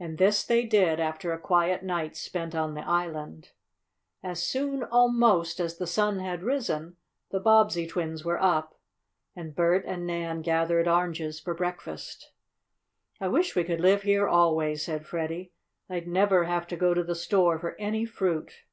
And 0.00 0.18
this 0.18 0.42
they 0.42 0.64
did, 0.64 0.98
after 0.98 1.32
a 1.32 1.38
quiet 1.38 1.84
night 1.84 2.16
spent 2.16 2.52
on 2.52 2.74
the 2.74 2.80
island. 2.84 3.50
As 4.20 4.42
soon, 4.42 4.82
almost, 4.82 5.60
as 5.60 5.78
the 5.78 5.86
sun 5.86 6.18
had 6.18 6.42
risen, 6.42 6.96
the 7.30 7.38
Bobbsey 7.38 7.86
twins 7.86 8.24
were 8.24 8.42
up, 8.42 8.76
and 9.36 9.54
Bert 9.54 9.84
and 9.86 10.04
Nan 10.04 10.42
gathered 10.42 10.88
oranges 10.88 11.38
for 11.38 11.54
breakfast. 11.54 12.32
"I 13.20 13.28
wish 13.28 13.54
we 13.54 13.62
could 13.62 13.80
live 13.80 14.02
here 14.02 14.26
always," 14.26 14.84
said 14.84 15.06
Freddie. 15.06 15.52
"I'd 15.88 16.08
never 16.08 16.42
have 16.42 16.66
to 16.66 16.76
go 16.76 16.92
to 16.92 17.04
the 17.04 17.14
store 17.14 17.60
for 17.60 17.76
any 17.78 18.04
fruit." 18.04 18.64